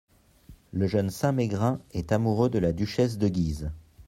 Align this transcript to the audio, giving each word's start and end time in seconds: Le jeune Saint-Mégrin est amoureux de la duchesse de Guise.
Le 0.73 0.87
jeune 0.87 1.11
Saint-Mégrin 1.11 1.79
est 1.91 2.11
amoureux 2.11 2.49
de 2.49 2.57
la 2.57 2.71
duchesse 2.71 3.19
de 3.19 3.27
Guise. 3.27 3.71